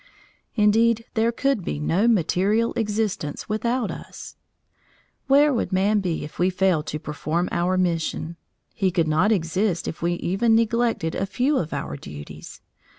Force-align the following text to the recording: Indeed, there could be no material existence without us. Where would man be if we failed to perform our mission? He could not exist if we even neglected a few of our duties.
Indeed, 0.55 1.05
there 1.13 1.31
could 1.31 1.63
be 1.63 1.79
no 1.79 2.07
material 2.07 2.73
existence 2.73 3.47
without 3.47 3.91
us. 3.91 4.35
Where 5.27 5.53
would 5.53 5.71
man 5.71 5.99
be 5.99 6.23
if 6.23 6.39
we 6.39 6.49
failed 6.49 6.87
to 6.87 6.97
perform 6.99 7.47
our 7.51 7.77
mission? 7.77 8.35
He 8.73 8.89
could 8.89 9.07
not 9.07 9.31
exist 9.31 9.87
if 9.87 10.01
we 10.01 10.13
even 10.15 10.55
neglected 10.55 11.13
a 11.13 11.27
few 11.27 11.55
of 11.59 11.71
our 11.71 11.97
duties. 11.97 12.61